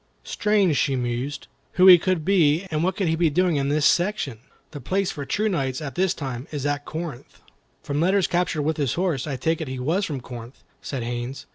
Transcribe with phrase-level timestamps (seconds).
[0.23, 3.85] "Strange," she mused, "who he could be, and what he could be doing in this
[3.85, 4.39] section.
[4.71, 7.39] The place for true knights, at this time, is at Corinth."
[7.83, 11.45] "From letters captured with his horse, I take it he was from Corinth," said Haines.